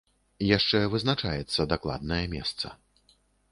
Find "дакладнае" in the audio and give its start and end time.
1.75-2.25